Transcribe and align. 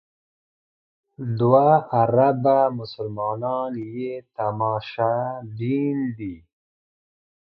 دوه 1.39 1.67
اربه 2.01 2.57
مسلمانان 2.77 3.71
یې 3.95 4.11
تماشبین 4.37 5.97
دي. 6.17 6.35